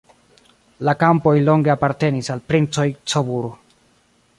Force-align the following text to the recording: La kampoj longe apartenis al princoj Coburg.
La 0.89 0.95
kampoj 1.03 1.35
longe 1.51 1.75
apartenis 1.75 2.33
al 2.37 2.45
princoj 2.53 2.91
Coburg. 3.15 3.55